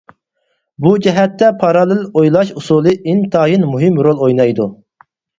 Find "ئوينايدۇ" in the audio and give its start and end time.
4.29-4.67